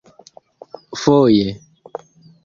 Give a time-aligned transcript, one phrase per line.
[1.01, 1.45] foje